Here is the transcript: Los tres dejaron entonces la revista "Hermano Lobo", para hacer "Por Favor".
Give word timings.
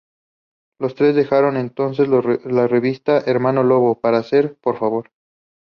Los 0.79 0.95
tres 0.95 1.15
dejaron 1.15 1.57
entonces 1.57 2.07
la 2.07 2.65
revista 2.65 3.19
"Hermano 3.19 3.61
Lobo", 3.61 3.99
para 4.01 4.17
hacer 4.17 4.57
"Por 4.59 4.77
Favor". 4.79 5.11